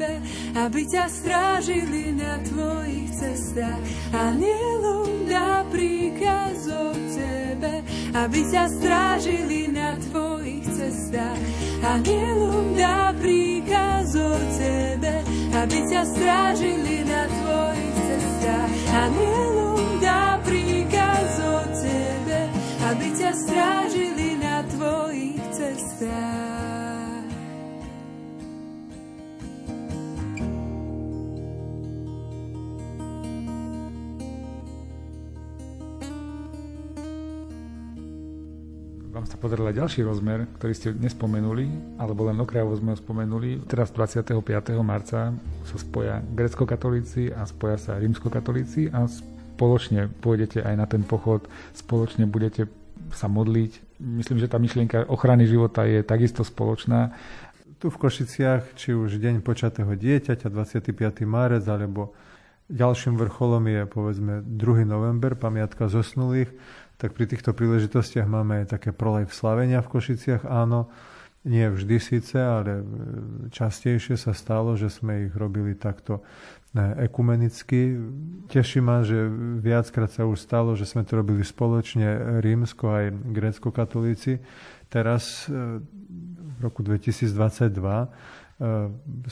[0.00, 0.16] tebe,
[0.56, 3.84] aby ťa strážili na tvojich cestách.
[4.16, 7.84] Anielom dá príkaz o tebe,
[8.16, 11.40] aby ťa strážili na tvojich cestách.
[11.84, 15.20] Anielom dá príkaz o tebe,
[15.52, 18.72] aby ťa strážili na tvojich cestách.
[18.96, 22.40] Anielom dá príkaz o tebe,
[22.88, 24.19] aby ťa strážili
[39.40, 43.64] Aj ďalší rozmer, ktorý ste nespomenuli, alebo len okrajovo sme ho spomenuli.
[43.64, 44.36] Teraz 25.
[44.84, 45.32] marca
[45.64, 52.28] sa spoja grecko-katolíci a spoja sa rímsko-katolíci a spoločne pôjdete aj na ten pochod, spoločne
[52.28, 52.68] budete
[53.16, 54.00] sa modliť.
[54.04, 57.16] Myslím, že tá myšlienka ochrany života je takisto spoločná.
[57.80, 60.92] Tu v Košiciach, či už Deň počatého dieťaťa, 25.
[61.24, 62.12] marec, alebo
[62.68, 64.84] ďalším vrcholom je povedzme 2.
[64.84, 66.52] november, pamiatka zosnulých,
[67.00, 70.44] tak pri týchto príležitostiach máme aj také prolej slavenia v Košiciach.
[70.44, 70.92] Áno,
[71.48, 72.84] nie vždy síce, ale
[73.48, 76.20] častejšie sa stalo, že sme ich robili takto
[76.76, 77.96] ekumenicky.
[78.52, 79.24] Teší ma, že
[79.64, 84.44] viackrát sa už stalo, že sme to robili spoločne rímsko aj grécko-katolíci.
[84.92, 87.32] Teraz v roku 2022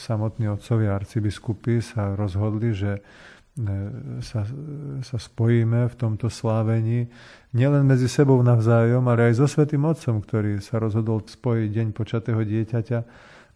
[0.00, 3.04] samotní otcovia arcibiskupy sa rozhodli, že
[4.22, 4.46] sa,
[5.02, 7.10] sa spojíme v tomto slávení
[7.50, 12.38] nielen medzi sebou navzájom, ale aj so Svetým Otcom, ktorý sa rozhodol spojiť Deň počatého
[12.38, 12.98] dieťaťa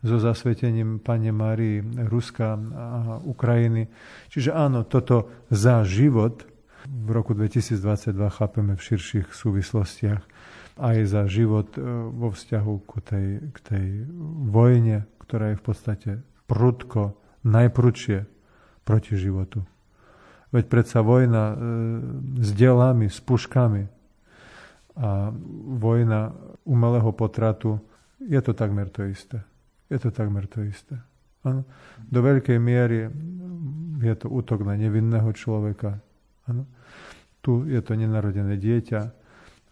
[0.03, 1.79] so zasvetením Pane Márii
[2.11, 3.87] Ruska a Ukrajiny.
[4.27, 6.43] Čiže áno, toto za život
[6.91, 10.23] v roku 2022 chápeme v širších súvislostiach
[10.83, 13.87] aj za život e, vo vzťahu k tej, k tej
[14.51, 16.11] vojne, ktorá je v podstate
[16.51, 17.15] prudko,
[17.47, 18.27] najprudšie
[18.83, 19.63] proti životu.
[20.53, 21.57] Veď predsa vojna e,
[22.45, 23.89] s delami, s puškami
[24.93, 25.33] a
[25.81, 26.37] vojna
[26.69, 27.81] umelého potratu,
[28.21, 29.41] je to takmer to isté.
[29.89, 31.01] Je to takmer to isté.
[31.43, 31.65] Ano.
[32.05, 33.09] Do veľkej miery
[34.05, 35.97] je to útok na nevinného človeka.
[36.45, 36.69] Ano.
[37.41, 39.01] Tu je to nenarodené dieťa.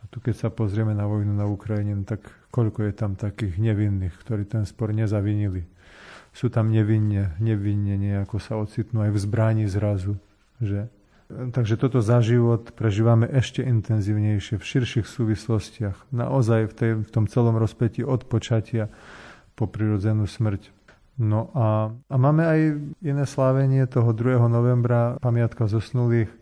[0.00, 4.16] A tu keď sa pozrieme na vojnu na Ukrajine, tak koľko je tam takých nevinných,
[4.16, 5.68] ktorí ten spor nezavinili.
[6.32, 10.16] Sú tam nevinne, nevinne nejako sa ocitnú aj v zbraní zrazu
[10.60, 10.92] že?
[11.30, 16.10] Takže toto za život prežívame ešte intenzívnejšie v širších súvislostiach.
[16.10, 18.90] Naozaj v, tej, v tom celom rozpetí od počatia
[19.54, 20.74] po prirodzenú smrť.
[21.20, 22.60] No a, a máme aj
[23.04, 24.42] iné slávenie toho 2.
[24.50, 26.32] novembra, pamiatka zosnulých,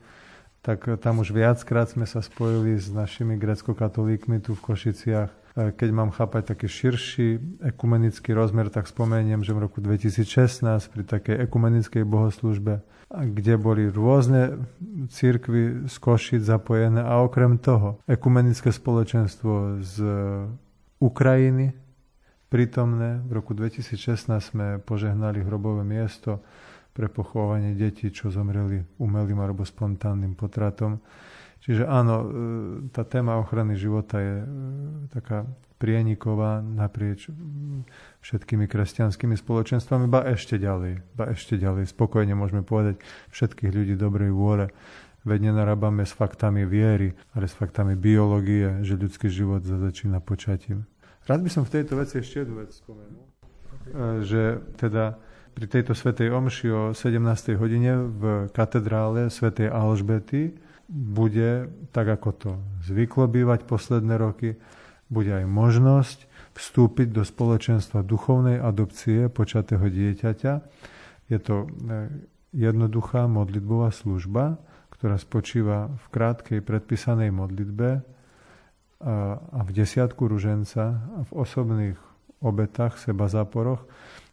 [0.64, 6.14] tak tam už viackrát sme sa spojili s našimi grecko-katolíkmi tu v Košiciach keď mám
[6.14, 7.28] chápať taký širší
[7.66, 10.62] ekumenický rozmer, tak spomeniem, že v roku 2016
[10.94, 14.62] pri takej ekumenickej bohoslužbe, kde boli rôzne
[15.10, 19.96] církvy z Košic zapojené a okrem toho ekumenické spoločenstvo z
[21.02, 21.74] Ukrajiny
[22.46, 23.26] prítomné.
[23.26, 26.40] V roku 2016 sme požehnali hrobové miesto
[26.94, 30.98] pre pochovanie detí, čo zomreli umelým alebo spontánnym potratom.
[31.68, 32.26] Čiže áno, e,
[32.96, 34.46] tá téma ochrany života je e,
[35.12, 35.44] taká
[35.76, 37.28] prieniková naprieč
[38.24, 41.92] všetkými kresťanskými spoločenstvami, ba ešte ďalej, ba ešte ďalej.
[41.92, 43.04] Spokojne môžeme povedať
[43.36, 44.72] všetkých ľudí dobrej vôle.
[45.28, 50.88] Veď nenarábame s faktami viery, ale s faktami biológie, že ľudský život začína počatím.
[51.28, 53.22] Rád by som v tejto veci ešte jednu vec spomenul.
[53.22, 54.42] E, že
[54.80, 55.20] teda
[55.52, 57.60] pri tejto svetej omši o 17.
[57.60, 60.56] hodine v katedrále svätej Alžbety
[60.88, 62.50] bude, tak ako to
[62.82, 64.56] zvyklo bývať posledné roky,
[65.12, 66.18] bude aj možnosť
[66.56, 70.52] vstúpiť do spoločenstva duchovnej adopcie počatého dieťaťa.
[71.28, 71.66] Je to e,
[72.56, 74.58] jednoduchá modlitbová služba,
[74.98, 78.02] ktorá spočíva v krátkej predpísanej modlitbe
[78.98, 81.98] a v desiatku ruženca a v osobných
[82.42, 83.86] obetách, seba záporoch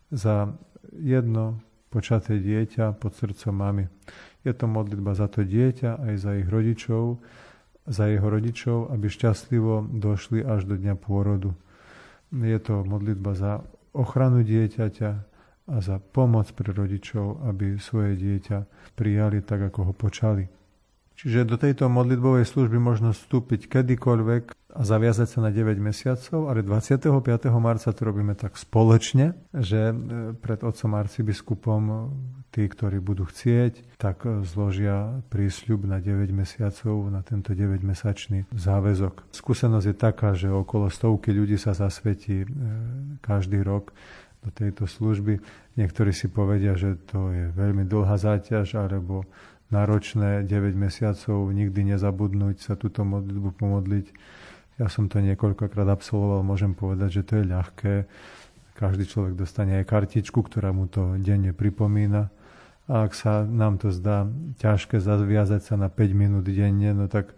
[0.09, 0.57] za
[0.89, 1.61] jedno
[1.93, 3.85] počaté dieťa pod srdcom mamy.
[4.45, 7.17] Je to modlitba za to dieťa aj za ich rodičov,
[7.89, 11.57] za jeho rodičov, aby šťastlivo došli až do dňa pôrodu.
[12.29, 13.51] Je to modlitba za
[13.97, 15.11] ochranu dieťaťa
[15.65, 18.57] a za pomoc pre rodičov, aby svoje dieťa
[18.93, 20.45] prijali tak, ako ho počali.
[21.15, 26.59] Čiže do tejto modlitbovej služby možno vstúpiť kedykoľvek a zaviazať sa na 9 mesiacov, ale
[26.59, 27.07] 25.
[27.63, 29.93] marca to robíme tak spoločne, že e,
[30.35, 31.95] pred otcom arcibiskupom e,
[32.51, 39.31] tí, ktorí budú chcieť, tak e, zložia prísľub na 9 mesiacov, na tento 9-mesačný záväzok.
[39.31, 42.43] Skúsenosť je taká, že okolo stovky ľudí sa zasvetí
[43.23, 43.95] každý rok
[44.43, 45.39] do tejto služby.
[45.79, 49.23] Niektorí si povedia, že to je veľmi dlhá záťaž, alebo
[49.75, 54.07] náročné 9 mesiacov, nikdy nezabudnúť sa túto modlitbu pomodliť.
[54.79, 57.93] Ja som to niekoľkokrát absolvoval, môžem povedať, že to je ľahké.
[58.75, 62.31] Každý človek dostane aj kartičku, ktorá mu to denne pripomína.
[62.87, 64.27] A ak sa nám to zdá
[64.59, 67.35] ťažké zaviazať sa na 5 minút denne, no tak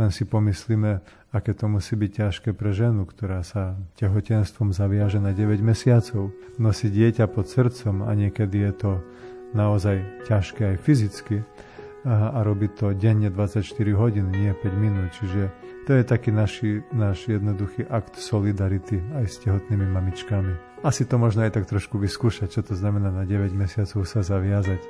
[0.00, 1.04] len si pomyslíme,
[1.36, 6.32] aké to musí byť ťažké pre ženu, ktorá sa tehotenstvom zaviaže na 9 mesiacov.
[6.56, 8.92] Nosí dieťa pod srdcom a niekedy je to
[9.52, 11.44] naozaj ťažké aj fyzicky
[12.04, 15.12] a, a robiť to denne 24 hodín, nie 5 minút.
[15.20, 15.52] Čiže
[15.84, 20.80] to je taký naši, náš jednoduchý akt solidarity aj s tehotnými mamičkami.
[20.80, 24.80] Asi to možno aj tak trošku vyskúšať, čo to znamená na 9 mesiacov sa zaviazať.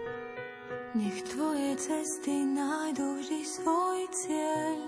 [0.95, 4.79] Nech tvoje cesty nájdu vždy svoj cieľ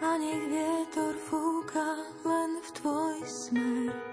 [0.00, 1.88] a nech vietor fúka
[2.24, 4.09] len v tvoj smer.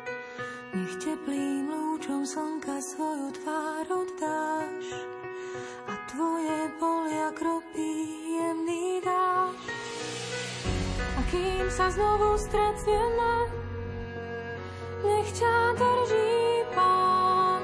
[0.78, 4.86] Nech teplým lúčom slnka svoju tvár oddáš
[5.90, 7.94] a tvoje polia kropí
[8.38, 9.58] jemný dáš.
[11.18, 13.34] A kým sa znovu stretneme,
[15.02, 16.46] nech ťa drží
[16.78, 17.64] Pán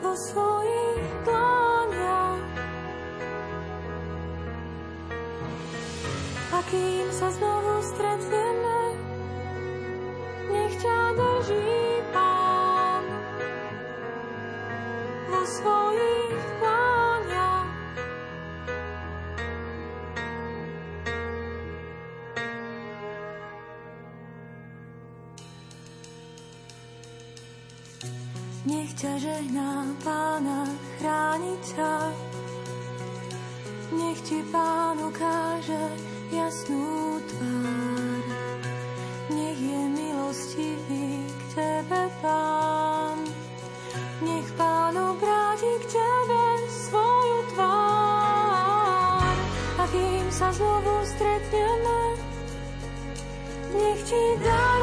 [0.00, 2.48] vo svojich dlaniach.
[6.48, 9.07] A kým sa znovu stretneme,
[10.48, 11.78] nech ťa drží
[12.12, 13.04] Pán
[15.28, 17.70] vo svojich pláňach.
[28.68, 29.72] Nech ťa žehná
[30.04, 30.64] Pána
[30.98, 31.94] chrániť ťa,
[33.96, 35.84] nech ti Pán ukáže
[36.32, 38.24] jasnú tvár.
[39.28, 39.82] Nech je
[40.28, 43.16] milostivý k tebe Pán.
[44.20, 49.36] Nech Pán obráti k tebe svoju tvár.
[49.80, 52.00] A kým sa znovu stretneme,
[53.72, 54.77] nech ti daruje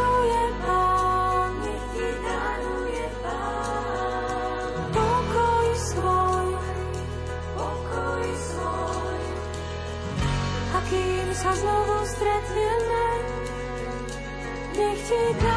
[15.16, 15.55] nech ti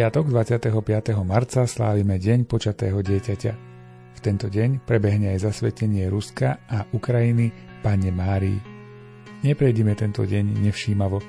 [0.00, 1.12] piatok 25.
[1.28, 3.52] marca slávime Deň počatého dieťaťa.
[4.16, 7.52] V tento deň prebehne aj zasvetenie Ruska a Ukrajiny
[7.84, 8.56] Pane Márii.
[9.44, 11.20] Neprejdime tento deň nevšímavo.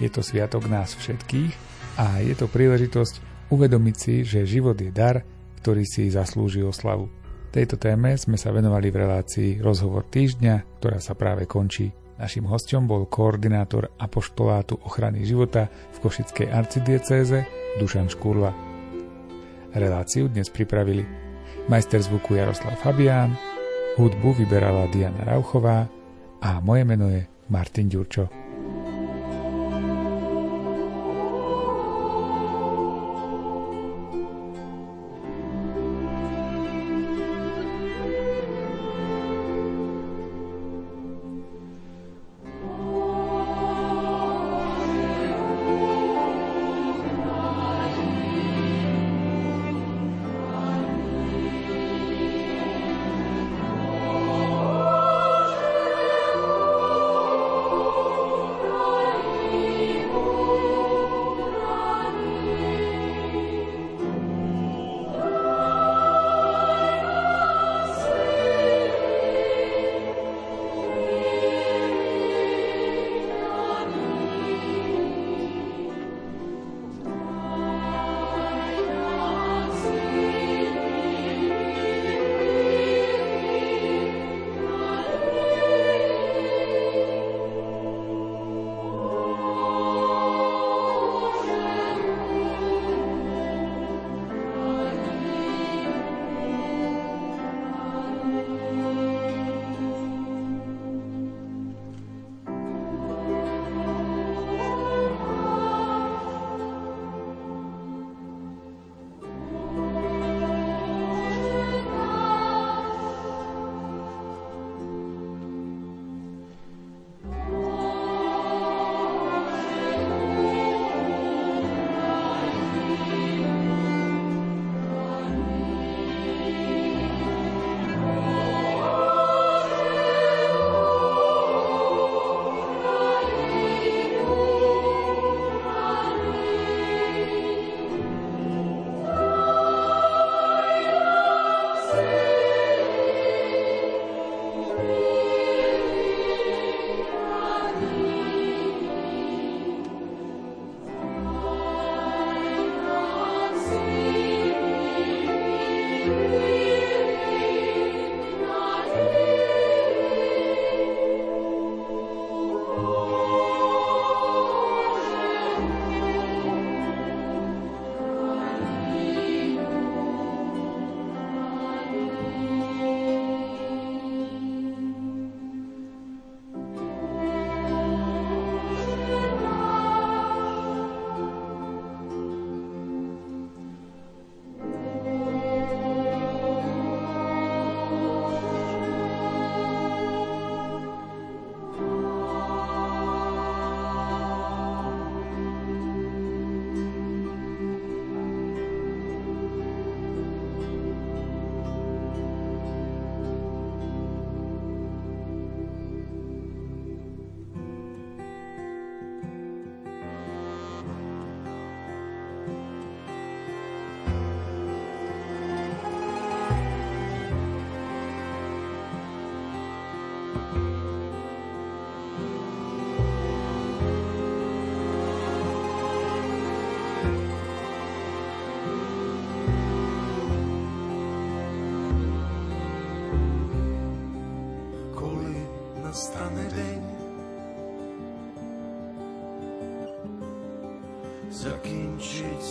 [0.00, 1.52] Je to sviatok nás všetkých
[2.00, 5.20] a je to príležitosť uvedomiť si, že život je dar,
[5.60, 7.12] ktorý si zaslúži oslavu.
[7.52, 11.92] Tejto téme sme sa venovali v relácii Rozhovor týždňa, ktorá sa práve končí.
[12.16, 18.56] Našim hostom bol koordinátor apoštolátu ochrany života v Košickej arcidiecéze Dušan Škurla.
[19.76, 21.04] Reláciu dnes pripravili
[21.68, 23.36] majster zvuku Jaroslav Fabián,
[24.00, 25.84] hudbu vyberala Diana Rauchová
[26.40, 28.37] a moje meno je Martin Ďurčo.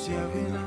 [0.08, 0.64] veciach vina.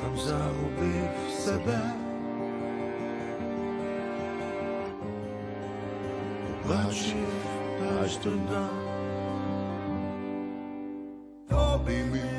[0.00, 1.80] Tam загубив себе,
[6.62, 7.28] побачив
[8.02, 8.68] аж до дна.
[11.50, 12.31] Обійми